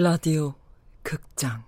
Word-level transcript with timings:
라디오 0.00 0.54
극장. 1.02 1.64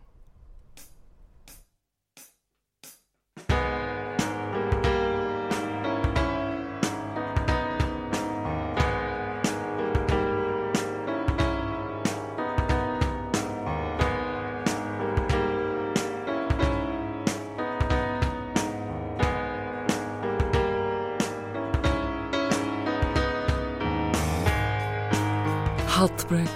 하트브레이크 25.88 26.50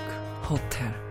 호텔 0.49 1.04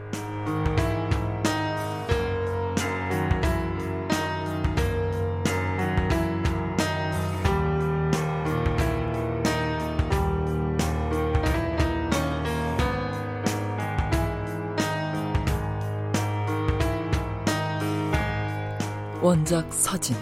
원작 19.33 19.73
서진 19.73 20.15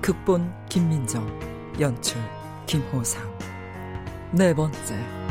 극본 0.00 0.54
김민정 0.68 1.26
연출 1.80 2.16
김호상. 2.66 3.20
네 4.30 4.54
번째 4.54 5.21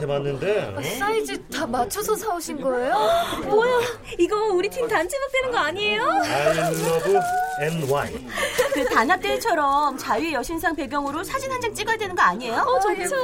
봤는데 0.00 0.74
어? 0.76 0.82
사이즈 0.98 1.40
다 1.48 1.66
맞춰서 1.66 2.14
사오신 2.16 2.60
거예요? 2.60 2.94
뭐야? 3.46 3.80
이거 4.18 4.36
우리 4.52 4.68
팀 4.68 4.86
단체복 4.88 5.32
되는 5.32 5.50
거 5.52 5.58
아니에요? 5.58 6.02
I 6.02 6.58
love 6.58 7.20
NY. 7.60 8.26
그 8.74 8.84
단합대회처럼 8.86 9.96
자유의 9.96 10.32
여신상 10.34 10.74
배경으로 10.76 11.22
사진 11.22 11.50
한 11.50 11.60
장 11.60 11.72
찍어야 11.72 11.96
되는 11.96 12.14
거 12.14 12.20
아니에요? 12.22 12.56
어, 12.56 12.80
좋죠. 12.80 13.16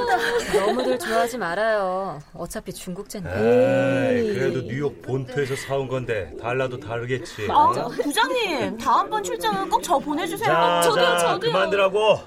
너무들 0.59 0.97
좋아하지 0.97 1.37
말아요. 1.37 2.19
어차피 2.33 2.73
중국제인데. 2.73 3.29
에이, 3.29 4.33
그래도 4.33 4.61
뉴욕 4.61 4.99
본토에서 5.01 5.55
사온 5.57 5.87
건데 5.87 6.33
달라도 6.41 6.79
다르겠지. 6.79 7.47
아, 7.51 7.67
부장님 8.01 8.77
다음번 8.77 9.21
출장은 9.23 9.69
꼭 9.69 9.81
저 9.81 9.97
보내주세요. 9.99 10.47
자, 10.47 10.81
저도요, 10.83 11.03
자, 11.03 11.17
저도요. 11.33 11.51
그만들라고. 11.51 12.19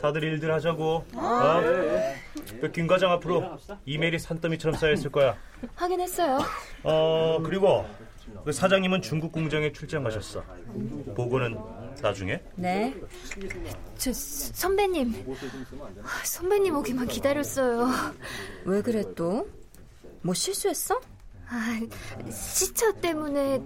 다들 0.00 0.22
일들 0.24 0.52
하자고. 0.52 1.04
어? 1.14 1.60
그김 2.60 2.86
과장 2.86 3.10
앞으로 3.12 3.58
이메일이 3.84 4.18
산더미처럼 4.18 4.76
쌓여있을 4.76 5.10
거야. 5.10 5.36
확인했어요. 5.74 6.38
어 6.82 7.38
그리고 7.44 7.84
그 8.44 8.52
사장님은 8.52 9.02
중국 9.02 9.32
공장에 9.32 9.72
출장 9.72 10.02
가셨어. 10.02 10.42
보고는 11.14 11.56
나중에? 12.02 12.40
네. 12.56 12.94
저 13.96 14.12
선배님, 14.12 15.24
선배님 16.24 16.76
오기만 16.76 17.06
기다렸어요. 17.08 17.88
왜 18.64 18.82
그래 18.82 19.02
또? 19.14 19.46
뭐 20.22 20.34
실수했어? 20.34 21.00
아, 21.46 21.80
시차 22.30 22.92
때문에 22.94 23.60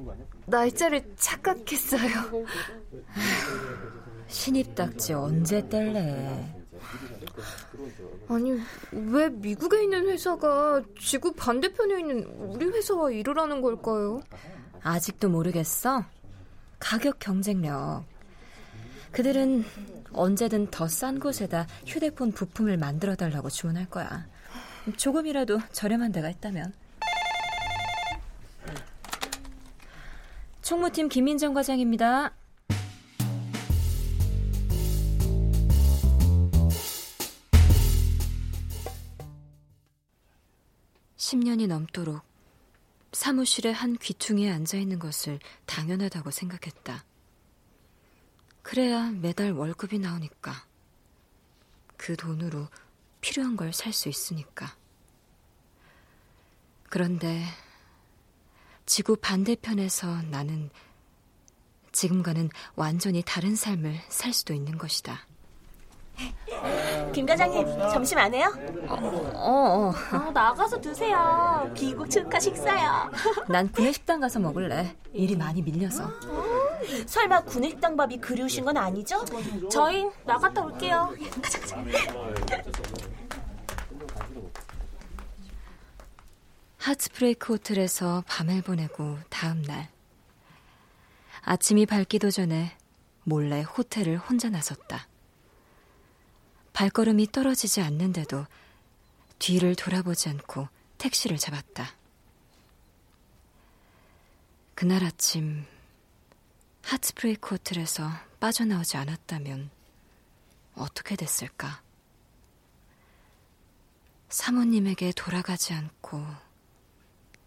날짜를 0.46 1.02
착각했어요. 1.16 2.44
신입 4.26 4.74
딱지 4.74 5.12
언제 5.14 5.66
뗄래? 5.68 6.54
아니, 8.28 8.60
왜 8.92 9.28
미국에 9.28 9.82
있는 9.84 10.08
회사가 10.08 10.82
지구 11.00 11.32
반대편에 11.32 12.00
있는 12.00 12.24
우리 12.24 12.66
회사와 12.66 13.10
일을 13.10 13.38
하는 13.38 13.60
걸까요? 13.60 14.20
아직도 14.82 15.28
모르겠어? 15.28 16.04
가격 16.78 17.18
경쟁력. 17.18 18.04
그들은 19.12 19.64
언제든 20.12 20.70
더 20.70 20.86
싼 20.88 21.18
곳에다 21.18 21.66
휴대폰 21.86 22.32
부품을 22.32 22.76
만들어 22.76 23.14
달라고 23.16 23.48
주문할 23.50 23.86
거야. 23.86 24.26
조금이라도 24.96 25.58
저렴한 25.72 26.12
데가 26.12 26.30
있다면. 26.30 26.72
총무팀 30.62 31.08
김민정 31.08 31.54
과장입니다. 31.54 32.32
10년이 41.28 41.66
넘도록 41.66 42.22
사무실의 43.12 43.74
한 43.74 43.98
귀퉁이에 43.98 44.50
앉아 44.50 44.78
있는 44.78 44.98
것을 44.98 45.40
당연하다고 45.66 46.30
생각했다. 46.30 47.04
그래야 48.62 49.10
매달 49.10 49.52
월급이 49.52 49.98
나오니까. 49.98 50.66
그 51.98 52.16
돈으로 52.16 52.68
필요한 53.20 53.56
걸 53.56 53.72
살 53.74 53.92
수 53.92 54.08
있으니까. 54.08 54.74
그런데 56.88 57.44
지구 58.86 59.16
반대편에서 59.16 60.22
나는 60.22 60.70
지금과는 61.92 62.48
완전히 62.74 63.22
다른 63.22 63.54
삶을 63.54 64.00
살 64.08 64.32
수도 64.32 64.54
있는 64.54 64.78
것이다. 64.78 65.26
김 67.12 67.26
과장님 67.26 67.66
점심 67.92 68.18
안 68.18 68.34
해요? 68.34 68.52
어, 68.88 68.94
어, 68.94 69.92
어. 69.92 70.16
어 70.16 70.30
나가서 70.30 70.80
드세요. 70.80 71.70
귀국 71.76 72.08
축하 72.08 72.38
식사요. 72.38 73.10
난 73.48 73.70
구내식당 73.70 74.20
가서 74.20 74.38
먹을래. 74.38 74.96
일이 75.12 75.36
많이 75.36 75.62
밀려서. 75.62 76.04
어, 76.04 76.44
설마 77.06 77.42
구내식당 77.42 77.96
밥이 77.96 78.18
그리우신 78.18 78.64
건 78.64 78.76
아니죠? 78.76 79.24
저희 79.70 80.06
나갔다 80.24 80.62
올게요. 80.62 81.12
가자 81.42 81.60
가자. 81.60 81.84
하츠브레이크 86.78 87.52
호텔에서 87.52 88.22
밤을 88.26 88.62
보내고 88.62 89.18
다음 89.28 89.62
날 89.62 89.88
아침이 91.42 91.84
밝기도 91.86 92.30
전에 92.30 92.76
몰래 93.24 93.62
호텔을 93.62 94.16
혼자 94.18 94.48
나섰다. 94.48 95.06
발걸음이 96.78 97.32
떨어지지 97.32 97.80
않는데도 97.80 98.46
뒤를 99.40 99.74
돌아보지 99.74 100.28
않고 100.28 100.68
택시를 100.98 101.36
잡았다. 101.36 101.92
그날 104.76 105.02
아침 105.02 105.66
하츠브레이크 106.84 107.56
호텔에서 107.56 108.08
빠져나오지 108.38 108.96
않았다면 108.96 109.70
어떻게 110.76 111.16
됐을까? 111.16 111.82
사모님에게 114.28 115.14
돌아가지 115.16 115.72
않고 115.72 116.24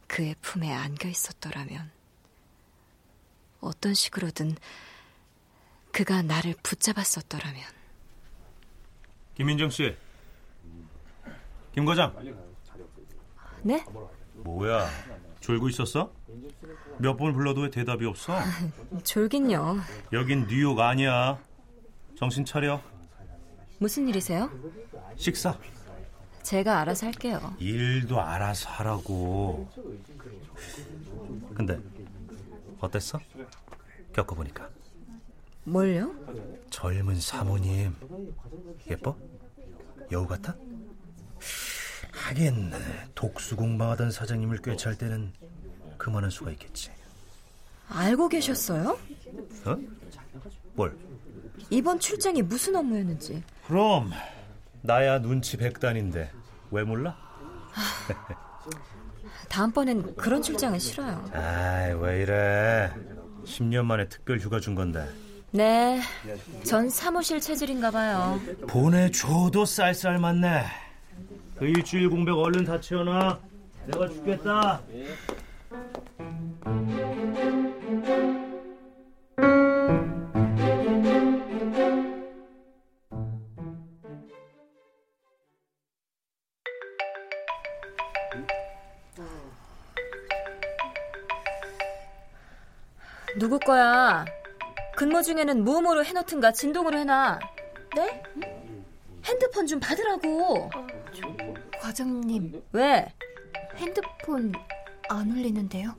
그의 0.08 0.36
품에 0.41 0.74
안겨 0.74 1.08
있었더라면 1.08 1.90
어떤 3.61 3.94
식으로든 3.94 4.58
그가 5.94 6.22
나를 6.22 6.53
붙잡았었더라면 6.61 7.81
김민정 9.36 9.70
씨. 9.70 9.96
김 11.74 11.86
과장. 11.86 12.14
네? 13.64 13.84
뭐야? 14.36 14.88
졸고 15.40 15.70
있었어? 15.70 16.12
몇 16.98 17.18
번 17.18 17.34
불러도 17.34 17.62
왜 17.62 17.70
대답이 17.70 18.06
없어? 18.06 18.38
졸긴요. 19.04 19.78
여긴 20.14 20.48
뉴욕 20.48 20.80
아니야. 20.80 21.40
정신 22.18 22.46
차려. 22.46 22.82
무슨 23.80 24.08
일이세요? 24.08 24.50
식사. 25.16 25.58
제가 26.44 26.80
알아서 26.82 27.08
할게요. 27.08 27.56
일도 27.60 28.20
알아서 28.22 28.70
하라고. 28.70 29.70
근데 31.56 31.80
어땠어? 32.80 33.20
겪어보니까. 34.14 34.70
뭘요? 35.63 36.13
젊은 36.69 37.19
사모님 37.19 37.96
예뻐? 38.90 39.16
여우 40.11 40.25
같아? 40.28 40.55
하긴 42.11 42.72
독수 43.16 43.55
공방하던 43.55 44.11
사장님을 44.11 44.61
꿰찰 44.61 44.97
때는 44.97 45.31
그만할 45.97 46.31
수가 46.31 46.52
있겠지. 46.52 46.91
알고 47.90 48.29
계셨어요? 48.29 48.97
어? 49.66 49.78
뭘? 50.73 50.97
이번 51.69 51.99
출장이 51.99 52.41
무슨 52.41 52.75
업무였는지. 52.75 53.43
그럼 53.67 54.11
나야 54.81 55.19
눈치 55.19 55.58
백단인데 55.58 56.31
왜 56.72 56.84
몰라? 56.84 57.16
다음번엔 59.49 60.16
그런 60.16 60.41
출장은 60.41 60.79
싫어요. 60.79 61.29
아이, 61.34 61.93
왜 61.93 62.22
이래. 62.23 62.91
10년 63.43 63.85
만에 63.85 64.08
특별 64.08 64.40
휴가 64.40 64.59
준 64.59 64.75
건데. 64.75 65.08
네, 65.53 66.00
전 66.64 66.90
사무실 66.90 67.42
체질인가 67.42 67.92
봐요. 67.92 68.40
보내줘도 68.68 69.66
쌀쌀 69.66 70.18
맞네. 70.18 70.64
그 71.58 71.66
일주일 71.66 72.09
공백 72.09 72.32
얼른 72.32 72.64
다 72.64 72.80
채워놔. 72.80 73.40
내가 73.88 74.08
죽겠다. 74.08 74.82
누구 93.38 93.58
거야? 93.59 94.26
근무 95.02 95.24
중에는 95.24 95.64
무음으로 95.64 96.06
해놓든가 96.06 96.52
진동으로 96.52 97.00
해놔. 97.00 97.40
네? 97.96 98.22
핸드폰 99.26 99.66
좀 99.66 99.80
받으라고. 99.80 100.70
과장님, 101.80 102.64
왜? 102.72 103.12
핸드폰 103.78 104.53
안 105.09 105.32
울리는데요? 105.32 105.96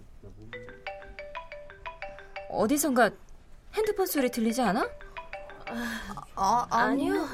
어디선가 2.49 3.10
핸드폰 3.75 4.06
소리 4.06 4.31
들리지 4.31 4.62
않아? 4.62 4.88
아, 6.37 6.66
아니요. 6.70 7.26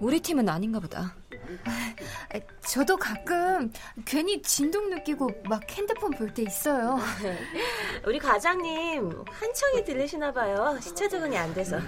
우리 0.00 0.20
팀은 0.20 0.50
아닌가 0.50 0.80
보다. 0.80 1.16
아, 2.34 2.38
저도 2.60 2.96
가끔 2.98 3.72
괜히 4.04 4.42
진동 4.42 4.90
느끼고 4.90 5.30
막 5.48 5.62
핸드폰 5.70 6.10
볼 6.10 6.28
때 6.34 6.42
있어요. 6.42 6.98
우리 8.06 8.18
과장님 8.18 9.24
한청이 9.30 9.82
들리시나 9.84 10.30
봐요. 10.32 10.76
시차 10.80 11.08
적응이 11.08 11.36
안 11.38 11.54
돼서. 11.54 11.78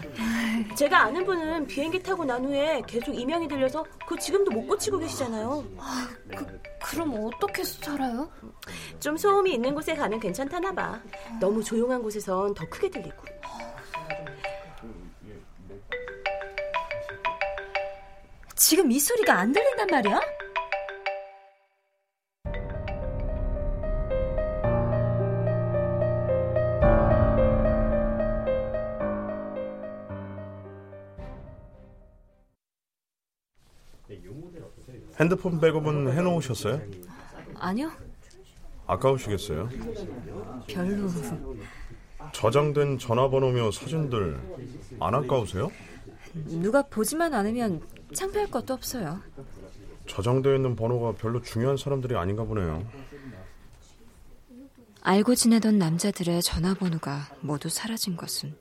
제가 0.74 1.02
아는 1.04 1.24
분은 1.26 1.66
비행기 1.66 2.02
타고 2.02 2.24
난 2.24 2.42
후에 2.44 2.82
계속 2.86 3.12
이명이 3.12 3.48
들려서 3.48 3.84
그 4.06 4.18
지금도 4.18 4.50
못 4.50 4.66
고치고 4.66 4.98
계시잖아요. 4.98 5.62
그, 6.34 6.60
그럼 6.82 7.14
어떻게 7.26 7.62
살아요? 7.62 8.30
좀 8.98 9.18
소음이 9.18 9.52
있는 9.52 9.74
곳에 9.74 9.94
가면 9.94 10.20
괜찮다나 10.20 10.72
봐. 10.72 11.00
너무 11.38 11.62
조용한 11.62 12.02
곳에선 12.02 12.54
더 12.54 12.66
크게 12.70 12.88
들리고. 12.90 13.24
지금 18.70 18.88
이 18.92 19.00
소리가 19.00 19.34
안 19.36 19.52
들린단 19.52 19.88
말이야? 19.88 20.20
핸드폰 35.18 35.60
백업은 35.60 36.12
해놓으셨어요? 36.12 36.80
아니요, 37.56 37.90
아까우시겠어요? 38.86 39.68
별로. 40.68 41.08
저장된 42.32 42.98
전화번호며 42.98 43.72
사진들 43.72 44.38
안 45.00 45.14
아까우세요? 45.16 45.72
누가 46.46 46.82
보지만 46.82 47.34
않으면 47.34 47.82
창피할 48.14 48.50
것도 48.50 48.74
없어요. 48.74 49.20
저장되어 50.08 50.56
있는 50.56 50.74
번호가 50.76 51.12
별로 51.12 51.40
중요한 51.40 51.76
사람들이 51.76 52.16
아닌가 52.16 52.44
보네요. 52.44 52.84
알고 55.02 55.34
지내던 55.34 55.78
남자들의 55.78 56.42
전화번호가 56.42 57.34
모두 57.40 57.68
사라진 57.68 58.16
것은 58.16 58.56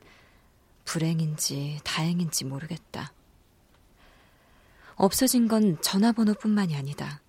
불행인지 0.86 1.80
다행인지 1.84 2.46
모르겠다. 2.46 3.12
없어진 4.96 5.48
건 5.48 5.80
전화번호뿐만이 5.82 6.76
아니다. 6.76 7.22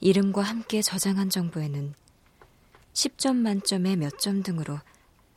이름과 0.00 0.42
함께 0.42 0.82
저장한 0.82 1.30
정보에는 1.30 1.94
10점 2.92 3.36
만점에 3.36 3.96
몇 3.96 4.18
점 4.18 4.42
등으로 4.42 4.78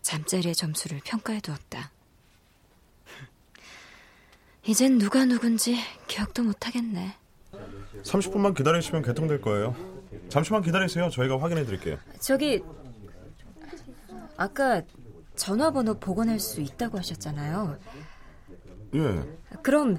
잠자리의 0.02 0.56
점수를 0.56 1.02
평가해 1.04 1.42
두었다. 1.42 1.92
이젠 4.70 5.00
누가 5.00 5.26
누군지 5.26 5.78
기억도 6.08 6.44
못하겠네. 6.44 7.16
30분만 8.04 8.56
기다리시면 8.56 9.02
개통될 9.02 9.42
거예요. 9.42 9.76
잠시만 10.30 10.62
기다리세요. 10.62 11.10
저희가 11.10 11.42
확인해 11.42 11.66
드릴게요. 11.66 11.98
저기 12.20 12.62
아까 14.38 14.84
전화번호 15.36 15.96
복원할 15.96 16.40
수 16.40 16.62
있다고 16.62 17.00
하셨잖아요. 17.00 17.80
예. 18.94 19.24
그럼 19.64 19.98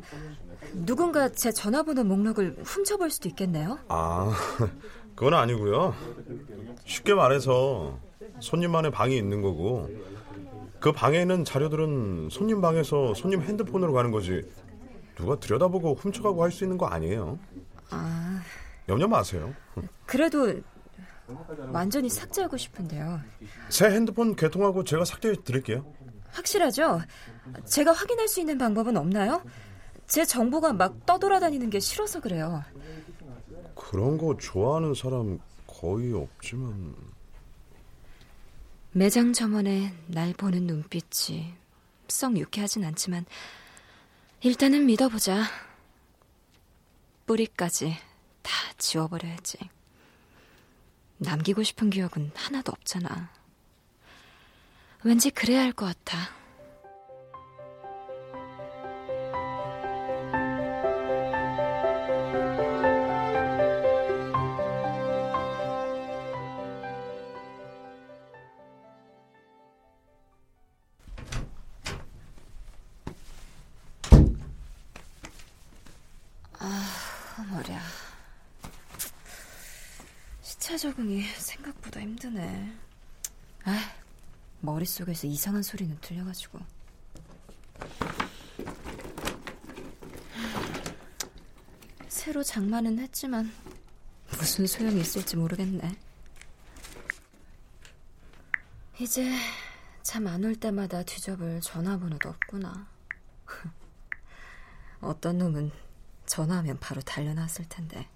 누군가 0.72 1.28
제 1.30 1.50
전화번호 1.50 2.04
목록을 2.04 2.58
훔쳐볼 2.64 3.10
수도 3.10 3.28
있겠네요. 3.28 3.80
아, 3.88 4.32
그건 5.16 5.34
아니고요. 5.34 5.96
쉽게 6.84 7.14
말해서 7.14 7.98
손님만의 8.38 8.92
방이 8.92 9.16
있는 9.16 9.42
거고 9.42 9.90
그 10.80 10.92
방에 10.92 11.20
있는 11.20 11.44
자료들은 11.44 12.28
손님 12.30 12.60
방에서 12.60 13.14
손님 13.14 13.42
핸드폰으로 13.42 13.92
가는 13.92 14.10
거지 14.10 14.42
누가 15.16 15.38
들여다보고 15.38 15.94
훔쳐가고 15.94 16.42
할 16.42 16.50
수 16.50 16.64
있는 16.64 16.78
거 16.78 16.86
아니에요. 16.86 17.38
아, 17.90 18.40
염려 18.88 19.06
마세요. 19.06 19.52
그래도 20.06 20.54
완전히 21.72 22.08
삭제하고 22.08 22.56
싶은데요. 22.56 23.20
새 23.68 23.86
핸드폰 23.90 24.34
개통하고 24.34 24.84
제가 24.84 25.04
삭제해 25.04 25.34
드릴게요. 25.44 25.84
확실하죠? 26.30 27.00
제가 27.66 27.92
확인할 27.92 28.26
수 28.28 28.40
있는 28.40 28.56
방법은 28.56 28.96
없나요? 28.96 29.42
제 30.06 30.24
정보가 30.24 30.72
막 30.72 31.04
떠돌아다니는 31.06 31.70
게 31.70 31.78
싫어서 31.78 32.20
그래요. 32.20 32.62
그런 33.74 34.16
거 34.16 34.36
좋아하는 34.36 34.94
사람 34.94 35.38
거의 35.66 36.12
없지만 36.14 36.94
매장 38.92 39.32
점원의 39.32 39.94
날 40.08 40.32
보는 40.32 40.66
눈빛이 40.66 41.54
썩 42.08 42.36
유쾌하진 42.36 42.84
않지만 42.84 43.24
일단은 44.42 44.86
믿어보자. 44.86 45.44
뿌리까지 47.26 47.96
다 48.42 48.52
지워버려야지. 48.78 49.58
남기고 51.18 51.62
싶은 51.62 51.90
기억은 51.90 52.32
하나도 52.34 52.72
없잖아. 52.72 53.30
왠지 55.04 55.30
그래야 55.30 55.60
할 55.60 55.72
것 55.72 55.86
같아. 55.86 56.18
아, 56.18 56.39
힘드네. 82.20 82.76
아, 83.64 83.92
머릿속에서 84.60 85.26
이상한 85.26 85.62
소리는 85.62 85.96
들려가지고. 86.02 86.58
새로 92.08 92.42
장만은 92.42 92.98
했지만 92.98 93.50
무슨 94.32 94.66
소용이 94.66 95.00
있을지 95.00 95.36
모르겠네. 95.36 95.96
이제 99.00 99.32
잠 100.02 100.26
안 100.26 100.44
올 100.44 100.54
때마다 100.54 101.02
뒤져볼 101.02 101.60
전화번호도 101.62 102.28
없구나. 102.28 102.86
어떤 105.00 105.38
놈은 105.38 105.70
전화하면 106.26 106.78
바로 106.78 107.00
달려났을 107.00 107.64
텐데. 107.68 108.06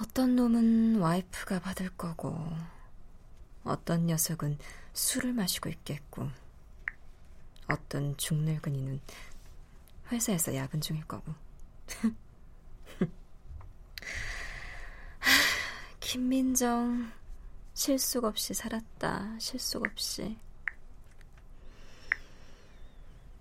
어떤 0.00 0.34
놈은 0.34 0.98
와이프가 0.98 1.60
받을 1.60 1.88
거고, 1.90 2.36
어떤 3.62 4.06
녀석은 4.06 4.58
술을 4.92 5.32
마시고 5.32 5.68
있겠고, 5.68 6.28
어떤 7.68 8.16
중늙은이는 8.16 9.00
회사에서 10.10 10.52
야근 10.54 10.80
중일 10.80 11.06
거고. 11.06 11.32
김민정, 16.00 17.12
실속 17.72 18.24
없이 18.24 18.52
살았다, 18.52 19.38
실속 19.38 19.84
없이. 19.84 20.36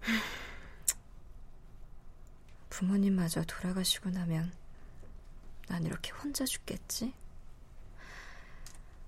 부모님마저 2.70 3.44
돌아가시고 3.44 4.12
나면 4.12 4.63
난 5.68 5.86
이렇게 5.86 6.12
혼자 6.12 6.46
죽겠지? 6.46 7.14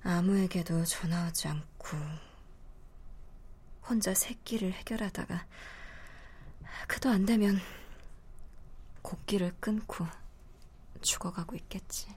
아무에게도 0.04 0.86
전화하지 0.86 1.48
않고 1.48 1.98
혼자 3.84 4.14
새끼를 4.14 4.72
해결하다가 4.74 5.46
그도 6.88 7.10
안 7.10 7.26
되면 7.26 7.60
곡기를 9.02 9.54
끊고 9.60 10.06
죽어가고 11.02 11.56
있겠지. 11.56 12.08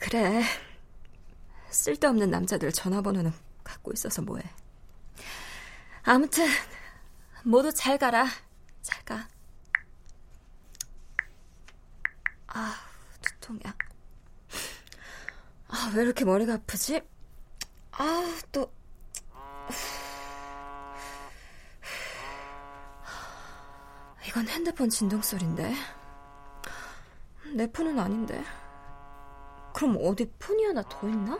그래. 0.00 0.42
쓸데없는 1.70 2.30
남자들 2.30 2.72
전화번호는 2.72 3.32
갖고 3.62 3.92
있어서 3.92 4.22
뭐해. 4.22 4.42
아무튼 6.02 6.46
모두 7.44 7.72
잘 7.72 7.98
가라. 7.98 8.26
잘 8.82 9.04
가. 9.04 9.28
아, 12.48 12.74
두통이야. 13.22 13.74
아, 15.68 15.92
왜 15.94 16.02
이렇게 16.02 16.24
머리가 16.24 16.54
아프지? 16.54 17.00
아, 17.92 18.38
또. 18.52 18.72
이건 24.26 24.48
핸드폰 24.48 24.88
진동 24.88 25.20
소리인데. 25.22 25.74
내 27.54 27.70
폰은 27.70 27.98
아닌데. 27.98 28.44
그럼 29.74 29.96
어디 30.02 30.30
폰이 30.38 30.64
하나 30.64 30.82
더 30.82 31.08
있나? 31.08 31.38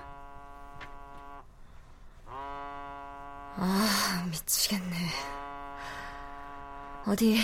아, 3.57 4.27
미치겠네. 4.31 5.38
어디 7.09 7.41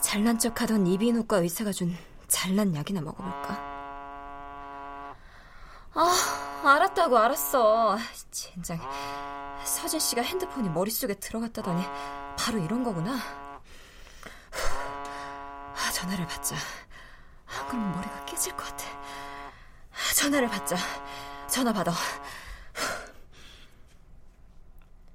잘난 0.00 0.38
척하던 0.38 0.86
이비인후과 0.86 1.38
의사가 1.38 1.72
준 1.72 1.94
잘난 2.26 2.74
약이나 2.74 3.02
먹어볼까? 3.02 3.70
아, 5.92 6.62
알았다고 6.64 7.18
알았어. 7.18 7.98
젠장. 8.30 8.80
서진 9.62 10.00
씨가 10.00 10.22
핸드폰이 10.22 10.70
머릿속에 10.70 11.12
들어갔다더니 11.14 11.84
바로 12.38 12.58
이런 12.58 12.82
거구나. 12.82 13.18
아, 15.74 15.92
전화를 15.92 16.26
받자. 16.26 16.56
아, 16.56 17.66
그럼 17.66 17.92
머리가 17.92 18.24
깨질 18.24 18.56
것 18.56 18.64
같아. 18.64 18.86
아, 18.88 20.14
전화를 20.16 20.48
받자. 20.48 20.76
전화 21.46 21.74
받아. 21.74 21.92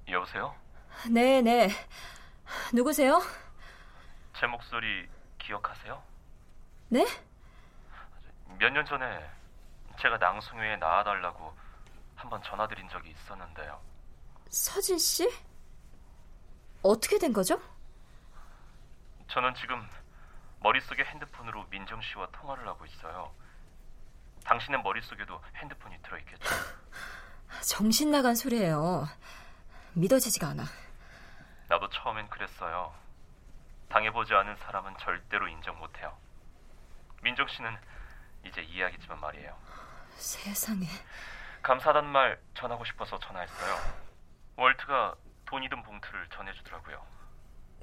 여보세요? 0.08 0.54
네 1.10 1.42
네. 1.42 1.70
네. 2.70 2.76
누구세요? 2.76 3.22
제 4.38 4.46
목소리 4.46 5.08
기억하세요? 5.38 6.02
네? 6.88 7.06
몇 8.58 8.70
년 8.72 8.84
전에 8.86 9.28
제가 10.00 10.18
낭송회에 10.18 10.76
나와달라고 10.76 11.56
한번 12.14 12.42
전화드린 12.42 12.88
적이 12.88 13.10
있었는데요. 13.10 13.80
서진 14.48 14.98
씨? 14.98 15.28
어떻게 16.82 17.18
된 17.18 17.32
거죠? 17.32 17.60
저는 19.28 19.54
지금 19.56 19.86
머릿속에 20.60 21.04
핸드폰으로 21.04 21.64
민정 21.70 22.00
씨와 22.00 22.28
통화를 22.32 22.66
하고 22.66 22.86
있어요. 22.86 23.34
당신의 24.44 24.82
머릿속에도 24.82 25.40
핸드폰이 25.56 26.00
들어있겠죠? 26.02 26.48
정신 27.62 28.10
나간 28.10 28.34
소리예요. 28.34 29.08
믿어지지가 29.94 30.48
않아. 30.48 30.64
나도 31.68 31.88
처음엔 31.90 32.28
그랬어요. 32.28 32.94
당해보지 33.88 34.34
않은 34.34 34.56
사람은 34.56 34.94
절대로 34.98 35.48
인정 35.48 35.78
못해요. 35.78 36.16
민정 37.22 37.46
씨는 37.48 37.76
이제 38.44 38.62
이야기지만 38.62 39.20
말이에요. 39.20 39.56
세상에. 40.16 40.86
감사하단 41.62 42.06
말 42.06 42.40
전하고 42.54 42.84
싶어서 42.84 43.18
전화했어요. 43.18 43.76
월트가 44.56 45.14
돈이 45.46 45.68
든 45.68 45.82
봉투를 45.82 46.28
전해주더라고요. 46.30 47.04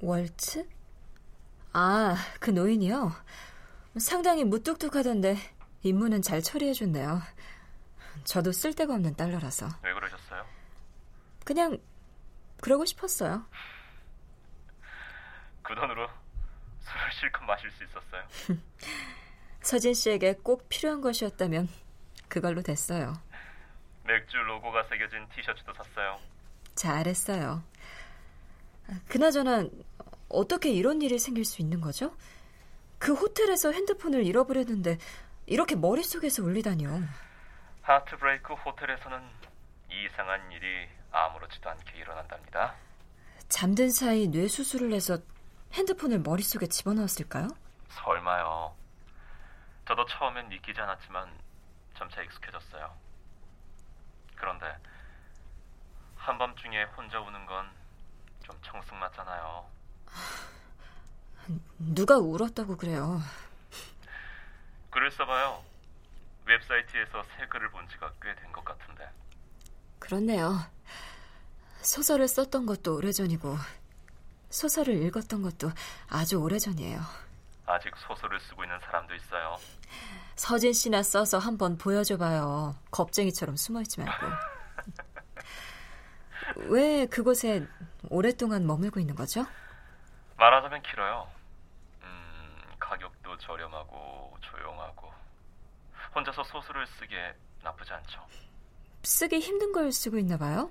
월트? 0.00 0.68
아, 1.72 2.16
그 2.40 2.50
노인이요? 2.50 3.12
상당히 3.98 4.44
무뚝뚝하던데 4.44 5.36
임무는 5.82 6.22
잘 6.22 6.42
처리해줬네요. 6.42 7.20
저도 8.24 8.52
쓸데가 8.52 8.94
없는 8.94 9.16
달러라서. 9.16 9.68
왜 9.82 9.92
그러셨어요? 9.92 10.46
그냥 11.44 11.78
그러고 12.60 12.84
싶었어요. 12.86 13.44
그 15.64 15.74
돈으로 15.74 16.08
술을 16.80 17.12
실컷 17.12 17.42
마실 17.44 17.70
수 17.72 17.82
있었어요. 17.84 18.22
서진 19.62 19.94
씨에게 19.94 20.34
꼭 20.42 20.68
필요한 20.68 21.00
것이었다면 21.00 21.68
그걸로 22.28 22.62
됐어요. 22.62 23.14
맥주 24.04 24.36
로고가 24.36 24.84
새겨진 24.84 25.26
티셔츠도 25.34 25.72
샀어요. 25.74 26.20
잘했어요. 26.74 27.64
그나저나 29.08 29.66
어떻게 30.28 30.70
이런 30.70 31.00
일이 31.00 31.18
생길 31.18 31.44
수 31.46 31.62
있는 31.62 31.80
거죠? 31.80 32.14
그 32.98 33.14
호텔에서 33.14 33.72
핸드폰을 33.72 34.26
잃어버렸는데 34.26 34.98
이렇게 35.46 35.74
머릿속에서 35.74 36.42
울리다니요. 36.42 37.02
하트브레이크 37.82 38.52
호텔에서는 38.52 39.18
이상한 39.90 40.52
일이 40.52 40.88
아무렇지도 41.10 41.70
않게 41.70 41.98
일어난답니다. 41.98 42.74
잠든 43.48 43.90
사이 43.90 44.28
뇌 44.28 44.48
수술을 44.48 44.92
해서 44.92 45.18
핸드폰을 45.74 46.20
머릿속에 46.20 46.66
집어넣었을까요? 46.66 47.48
설마요. 47.90 48.74
저도 49.86 50.06
처음엔 50.06 50.48
믿기지 50.48 50.80
않았지만 50.80 51.28
점차 51.98 52.22
익숙해졌어요. 52.22 52.92
그런데 54.36 54.66
한밤중에 56.16 56.84
혼자 56.96 57.20
우는 57.20 57.46
건 57.46 57.84
좀 58.44 58.54
청승 58.62 58.98
맞잖아요. 58.98 59.64
누가 61.78 62.18
울었다고 62.18 62.76
그래요? 62.76 63.22
글을 64.90 65.10
써봐요. 65.12 65.64
웹사이트에서 66.44 67.22
새 67.38 67.46
글을 67.46 67.70
본 67.70 67.88
지가 67.88 68.12
꽤 68.20 68.34
된 68.34 68.52
것 68.52 68.62
같은데. 68.64 69.08
그렇네요. 69.98 70.58
소설을 71.80 72.28
썼던 72.28 72.66
것도 72.66 72.96
오래전이고 72.96 73.56
소설을 74.58 75.02
읽었던 75.02 75.42
것도 75.42 75.72
아주 76.08 76.36
오래전이에요. 76.36 77.00
아직 77.66 77.92
소설을 77.96 78.38
쓰고 78.38 78.62
있는 78.62 78.78
사람도 78.80 79.12
있어요. 79.16 79.56
서진 80.36 80.72
씨나 80.72 81.02
써서 81.02 81.38
한번 81.38 81.76
보여줘봐요. 81.76 82.76
겁쟁이처럼 82.92 83.56
숨어있지 83.56 84.00
말고. 84.00 84.26
왜 86.70 87.06
그곳에 87.06 87.66
오랫동안 88.10 88.64
머물고 88.66 89.00
있는 89.00 89.16
거죠? 89.16 89.44
말하자면 90.36 90.82
길어요. 90.82 91.28
음, 92.02 92.62
가격도 92.78 93.36
저렴하고 93.38 94.36
조용하고 94.40 95.12
혼자서 96.14 96.44
소설을 96.44 96.86
쓰기에 96.86 97.34
나쁘지 97.64 97.92
않죠. 97.92 98.24
쓰기 99.02 99.40
힘든 99.40 99.72
걸 99.72 99.90
쓰고 99.90 100.16
있나 100.18 100.36
봐요? 100.36 100.70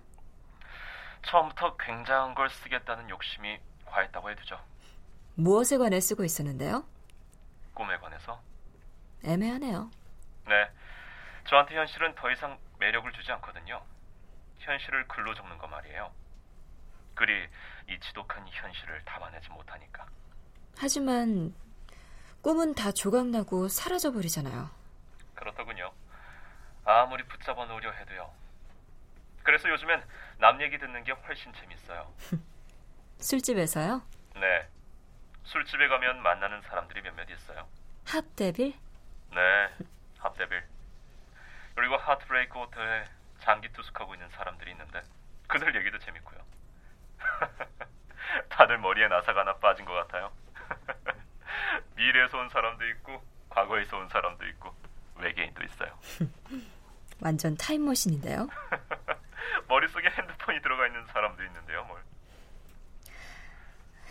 처음부터 1.25 1.75
굉장한 1.77 2.33
걸 2.35 2.49
쓰겠다는 2.49 3.09
욕심이 3.09 3.59
과했다고 3.93 4.31
해두죠. 4.31 4.59
무엇에 5.35 5.77
관해 5.77 5.99
쓰고 5.99 6.23
있었는데요? 6.23 6.83
꿈에 7.73 7.97
관해서? 7.97 8.41
애매하네요. 9.23 9.89
네. 10.47 10.69
저한테 11.47 11.75
현실은 11.75 12.13
더 12.15 12.31
이상 12.31 12.57
매력을 12.79 13.11
주지 13.13 13.31
않거든요. 13.33 13.81
현실을 14.59 15.07
글로 15.07 15.33
적는 15.35 15.57
거 15.57 15.67
말이에요. 15.67 16.11
글이 17.15 17.47
이 17.89 17.99
지독한 17.99 18.45
현실을 18.47 19.03
담아내지 19.05 19.49
못하니까. 19.49 20.07
하지만 20.77 21.53
꿈은 22.41 22.73
다 22.73 22.91
조각나고 22.91 23.67
사라져버리잖아요. 23.67 24.69
그렇더군요. 25.35 25.91
아무리 26.85 27.23
붙잡아 27.27 27.65
놓으려 27.65 27.91
해도요. 27.91 28.33
그래서 29.43 29.69
요즘엔 29.69 30.03
남 30.39 30.61
얘기 30.61 30.77
듣는 30.79 31.03
게 31.03 31.11
훨씬 31.11 31.53
재밌어요. 31.53 32.11
술집에서요? 33.23 34.01
네. 34.35 34.67
술집에 35.45 35.87
가면 35.87 36.21
만나는 36.21 36.61
사람들이 36.63 37.01
몇몇 37.01 37.29
있어요. 37.29 37.67
합데빌? 38.05 38.73
네, 39.31 39.69
합데빌. 40.19 40.63
그리고 41.75 41.95
하트브레이크 41.97 42.59
호텔에 42.59 43.05
장기 43.39 43.71
투숙하고 43.71 44.13
있는 44.13 44.29
사람들이 44.29 44.71
있는데 44.71 45.01
그들 45.47 45.73
얘기도 45.75 45.99
재밌고요. 45.99 46.39
다들 48.49 48.77
머리에 48.77 49.07
나사가 49.07 49.41
하나 49.41 49.55
빠진 49.55 49.85
것 49.85 49.93
같아요. 49.93 50.31
미래에서 51.95 52.37
온 52.37 52.49
사람도 52.49 52.85
있고 52.89 53.23
과거에서 53.49 53.97
온 53.97 54.09
사람도 54.09 54.45
있고 54.47 54.75
외계인도 55.15 55.63
있어요. 55.63 55.97
완전 57.21 57.55
타임머신인데요. 57.55 58.47
머릿속에 59.67 60.09
핸드폰이 60.09 60.61
들어가 60.61 60.87
있는 60.87 61.05
사람도 61.07 61.43
있는데요, 61.43 61.83
뭘. 61.85 62.01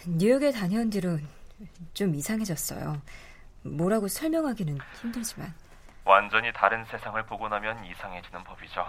뉴욕에 0.07 0.51
다녀온 0.53 0.91
뒤로 0.91 1.19
좀 1.95 2.15
이상해졌어요. 2.15 3.01
뭐라고 3.63 4.09
설명하기는 4.09 4.79
힘들지만. 5.01 5.55
완전히 6.05 6.53
다른 6.53 6.85
세상을 6.87 7.25
보고 7.27 7.49
나면 7.49 7.85
이상해지는 7.85 8.43
법이죠. 8.45 8.85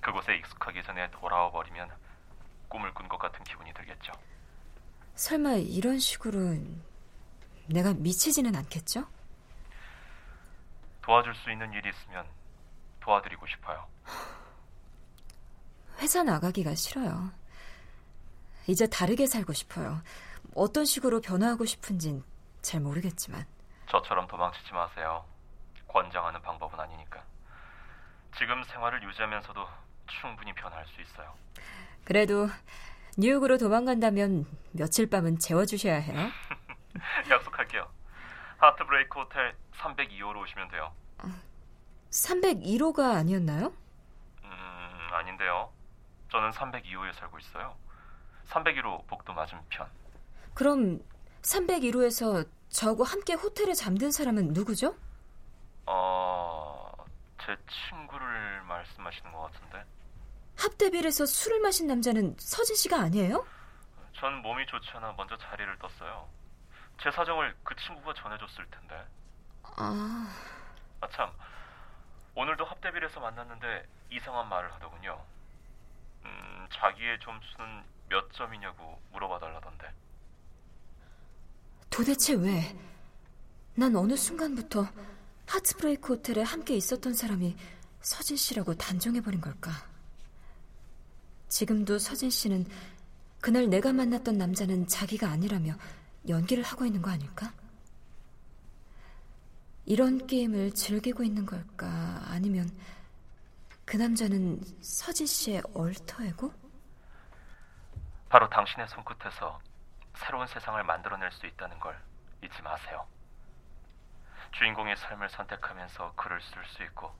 그곳에 0.00 0.36
익숙하기 0.36 0.82
전에 0.84 1.10
돌아와 1.10 1.50
버리면 1.50 1.90
꿈을 2.68 2.92
꾼 2.94 3.08
것 3.08 3.18
같은 3.18 3.44
기분이 3.44 3.72
들겠죠. 3.74 4.12
설마 5.14 5.54
이런 5.54 5.98
식으로 5.98 6.56
내가 7.66 7.92
미치지는 7.94 8.54
않겠죠? 8.56 9.04
도와줄 11.02 11.34
수 11.34 11.50
있는 11.50 11.72
일이 11.72 11.90
있으면 11.90 12.26
도와드리고 13.00 13.46
싶어요. 13.46 13.86
회사 15.98 16.22
나가기가 16.22 16.74
싫어요. 16.74 17.30
이제 18.66 18.86
다르게 18.86 19.26
살고 19.26 19.52
싶어요. 19.52 20.00
어떤 20.54 20.84
식으로 20.84 21.20
변화하고 21.20 21.64
싶은진 21.64 22.24
잘 22.62 22.80
모르겠지만. 22.80 23.46
저처럼 23.90 24.26
도망치지 24.26 24.72
마세요. 24.72 25.24
권장하는 25.88 26.40
방법은 26.42 26.78
아니니까. 26.78 27.22
지금 28.36 28.62
생활을 28.64 29.02
유지하면서도 29.02 29.66
충분히 30.20 30.52
변할 30.54 30.84
수 30.86 31.00
있어요. 31.00 31.32
그래도 32.04 32.48
뉴욕으로 33.16 33.56
도망간다면 33.58 34.46
며칠 34.72 35.08
밤은 35.08 35.38
재워주셔야 35.38 35.96
해요. 35.96 36.28
약속할게요. 37.30 37.88
하트브레이크 38.58 39.18
호텔 39.18 39.54
302호로 39.78 40.42
오시면 40.42 40.68
돼요. 40.68 40.92
301호가 42.10 43.14
아니었나요? 43.16 43.72
음, 44.44 45.08
아닌데요. 45.12 45.70
저는 46.30 46.50
302호에 46.50 47.12
살고 47.14 47.38
있어요. 47.38 47.74
301호 48.48 49.06
복도 49.06 49.32
맞은편. 49.32 49.86
그럼 50.54 51.00
301호에서 51.42 52.48
저하고 52.68 53.04
함께 53.04 53.34
호텔에 53.34 53.74
잠든 53.74 54.10
사람은 54.10 54.48
누구죠? 54.52 54.96
어, 55.86 56.92
제 57.44 57.56
친구를 57.88 58.62
말씀하시는 58.62 59.32
것 59.32 59.52
같은데. 59.52 59.84
합대빌에서 60.56 61.26
술을 61.26 61.60
마신 61.60 61.86
남자는 61.86 62.36
서진 62.38 62.76
씨가 62.76 62.98
아니에요? 62.98 63.46
전 64.18 64.34
몸이 64.42 64.66
좋지 64.66 64.88
않아 64.94 65.14
먼저 65.16 65.36
자리를 65.36 65.78
떴어요. 65.78 66.28
제 67.02 67.10
사정을 67.10 67.54
그 67.62 67.76
친구가 67.76 68.14
전해줬을 68.14 68.66
텐데. 68.70 69.06
아, 69.62 70.34
아 71.02 71.08
참, 71.10 71.30
오늘도 72.34 72.64
합대빌에서 72.64 73.20
만났는데 73.20 73.86
이상한 74.10 74.48
말을 74.48 74.72
하더군요. 74.74 75.22
음, 76.24 76.68
자기의 76.72 77.18
점수는 77.20 77.84
몇 78.08 78.32
점이냐고 78.32 78.98
물어봐 79.12 79.38
달라던데. 79.38 79.92
도대체 81.90 82.34
왜? 82.34 82.76
난 83.74 83.94
어느 83.96 84.16
순간부터 84.16 84.86
하트브레이크 85.46 86.14
호텔에 86.14 86.42
함께 86.42 86.76
있었던 86.76 87.14
사람이 87.14 87.56
서진 88.00 88.36
씨라고 88.36 88.74
단정해버린 88.74 89.40
걸까? 89.40 89.70
지금도 91.48 91.98
서진 91.98 92.30
씨는 92.30 92.66
그날 93.40 93.68
내가 93.68 93.92
만났던 93.92 94.36
남자는 94.38 94.88
자기가 94.88 95.28
아니라며 95.28 95.74
연기를 96.28 96.64
하고 96.64 96.84
있는 96.84 97.02
거 97.02 97.10
아닐까? 97.10 97.54
이런 99.84 100.26
게임을 100.26 100.72
즐기고 100.72 101.22
있는 101.22 101.46
걸까? 101.46 102.22
아니면 102.26 102.68
그 103.84 103.96
남자는 103.96 104.60
서진 104.80 105.26
씨의 105.26 105.62
얼터에고? 105.74 106.52
바로 108.36 108.50
당신의 108.50 108.86
손끝에서 108.88 109.58
새로운 110.14 110.46
세상을 110.46 110.84
만들어낼 110.84 111.32
수 111.32 111.46
있다는 111.46 111.80
걸 111.80 111.98
잊지 112.44 112.60
마세요. 112.60 113.06
주인공의 114.52 114.94
삶을 114.94 115.30
선택하면서 115.30 116.12
글을 116.16 116.42
쓸 116.42 116.62
수 116.66 116.82
있고 116.82 117.10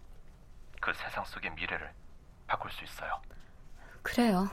그 0.79 0.92
세상 0.92 1.24
속의 1.24 1.52
미래를 1.52 1.90
바꿀 2.46 2.70
수 2.70 2.85
있어요. 2.85 3.18
그래요. 4.02 4.50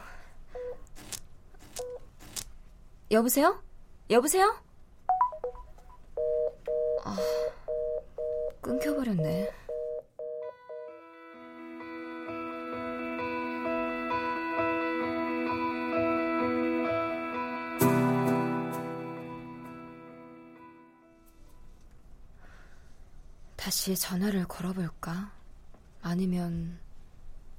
여보세요? 3.12 3.62
여보세요? 4.10 4.58
아, 7.04 7.17
끊겨버렸네. 8.62 9.62
다시 23.84 23.98
전화를 23.98 24.46
걸어볼까? 24.46 25.34
아니면 26.02 26.80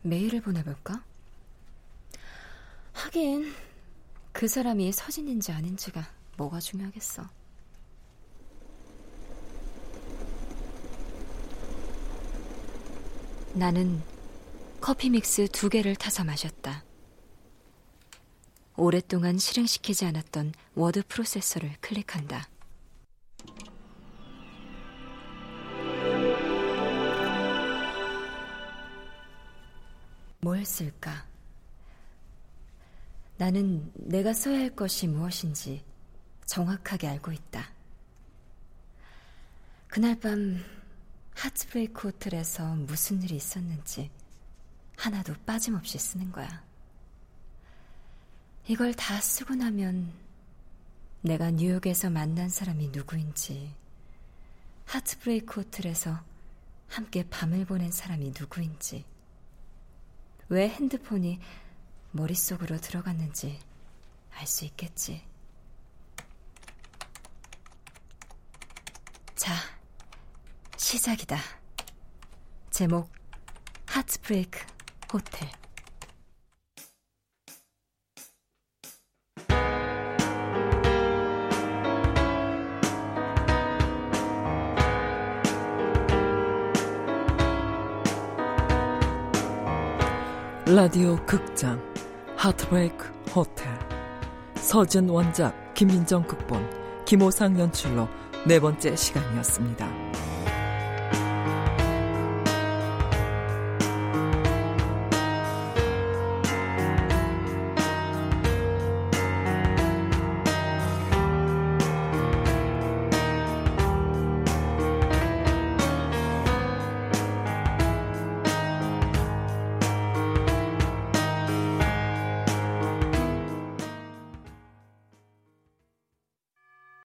메일을 0.01 0.41
보내볼까? 0.41 1.05
하긴 2.95 3.53
그 4.33 4.49
사람이 4.49 4.91
서진인지 4.91 5.53
아닌지가 5.53 6.09
뭐가 6.39 6.61
중요하겠어. 6.61 7.29
나는 13.53 14.03
커피 14.81 15.11
믹스 15.11 15.47
두 15.49 15.69
개를 15.69 15.95
타서 15.95 16.25
마셨다. 16.25 16.85
오랫동안 18.77 19.37
실행시키지 19.37 20.07
않았던 20.07 20.55
워드 20.75 21.03
프로세서를 21.07 21.77
클릭한다. 21.83 22.49
뭘 30.45 30.63
쓸까? 30.67 31.27
나는 33.39 33.91
내가 33.95 34.35
써야 34.35 34.59
할 34.59 34.77
것이 34.77 35.09
무엇인지 35.09 35.83
정확하게 36.45 37.09
알고 37.09 37.33
있다. 37.33 37.73
그날 39.89 40.21
밤 40.21 40.63
하츠브레이크 41.35 42.09
호텔에서 42.09 42.75
무슨 42.75 43.23
일이 43.23 43.37
있었는지 43.37 44.11
하나도 44.99 45.33
빠짐없이 45.47 45.97
쓰는 45.99 46.31
거야. 46.31 46.63
이걸 48.69 48.93
다 48.93 49.19
쓰고 49.23 49.55
나면 49.55 50.13
내가 51.23 51.51
뉴욕에서 51.53 52.11
만난 52.11 52.51
사람이 52.51 52.89
누구인지, 52.89 53.75
하츠브레이크 54.85 55.63
호텔에서 55.63 56.23
함께 56.89 57.27
밤을 57.31 57.65
보낸 57.65 57.91
사람이 57.91 58.35
누구인지, 58.39 59.07
왜 60.49 60.69
핸드폰이 60.69 61.41
머릿속으로 62.13 62.79
들어갔는지 62.79 63.59
알 64.37 64.47
수 64.47 64.65
있겠지. 64.65 65.23
자, 69.37 69.53
시작이다. 70.77 71.39
제목, 72.71 73.11
하츠브레이크 73.87 74.61
호텔. 75.13 75.51
라디오 90.67 91.15
극장 91.27 91.79
하트브레이크 92.39 93.13
호텔 93.35 93.69
서진 94.55 95.11
원작 95.11 95.75
김민정 95.75 96.27
극본 96.27 97.05
김호상 97.05 97.61
연출로 97.61 98.09
네 98.47 98.59
번째 98.59 98.97
시간이었습니다. 98.97 99.87